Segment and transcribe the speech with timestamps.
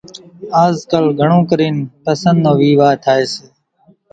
[0.63, 3.43] آزڪالِ گھڻون ڪرينَ پسنۮ نو ويوا ٿائيَ سي۔